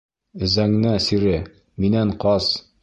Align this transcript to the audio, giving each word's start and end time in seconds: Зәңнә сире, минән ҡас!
Зәңнә 0.53 0.95
сире, 1.09 1.37
минән 1.85 2.17
ҡас! 2.27 2.51